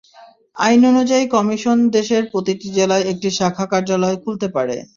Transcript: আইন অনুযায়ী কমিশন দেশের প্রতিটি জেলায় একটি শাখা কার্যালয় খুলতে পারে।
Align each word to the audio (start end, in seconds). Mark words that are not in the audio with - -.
আইন 0.57 0.81
অনুযায়ী 0.91 1.25
কমিশন 1.35 1.77
দেশের 1.97 2.23
প্রতিটি 2.31 2.67
জেলায় 2.77 3.07
একটি 3.11 3.29
শাখা 3.37 3.65
কার্যালয় 3.71 4.17
খুলতে 4.23 4.47
পারে। 4.55 4.75